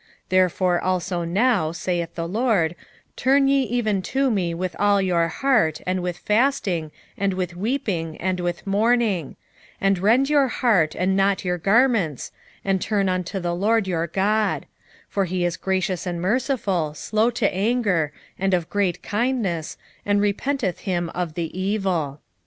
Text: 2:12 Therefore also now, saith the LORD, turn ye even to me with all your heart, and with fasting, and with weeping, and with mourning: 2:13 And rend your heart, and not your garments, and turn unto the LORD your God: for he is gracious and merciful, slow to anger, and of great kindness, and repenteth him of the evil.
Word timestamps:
2:12 0.01 0.07
Therefore 0.29 0.81
also 0.83 1.23
now, 1.23 1.71
saith 1.71 2.15
the 2.15 2.27
LORD, 2.27 2.75
turn 3.15 3.47
ye 3.47 3.61
even 3.61 4.01
to 4.01 4.31
me 4.31 4.51
with 4.51 4.75
all 4.79 4.99
your 4.99 5.27
heart, 5.27 5.79
and 5.85 6.01
with 6.01 6.17
fasting, 6.17 6.91
and 7.19 7.35
with 7.35 7.55
weeping, 7.55 8.17
and 8.17 8.39
with 8.39 8.65
mourning: 8.65 9.35
2:13 9.75 9.75
And 9.81 9.99
rend 9.99 10.27
your 10.27 10.47
heart, 10.47 10.95
and 10.95 11.15
not 11.15 11.45
your 11.45 11.59
garments, 11.59 12.31
and 12.65 12.81
turn 12.81 13.09
unto 13.09 13.39
the 13.39 13.53
LORD 13.53 13.87
your 13.87 14.07
God: 14.07 14.65
for 15.07 15.25
he 15.25 15.45
is 15.45 15.55
gracious 15.55 16.07
and 16.07 16.19
merciful, 16.19 16.95
slow 16.95 17.29
to 17.29 17.53
anger, 17.53 18.11
and 18.39 18.55
of 18.55 18.71
great 18.71 19.03
kindness, 19.03 19.77
and 20.03 20.19
repenteth 20.19 20.79
him 20.79 21.09
of 21.11 21.35
the 21.35 21.55
evil. 21.55 22.21